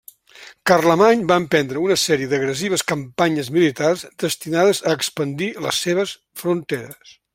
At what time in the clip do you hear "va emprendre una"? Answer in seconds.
1.31-1.97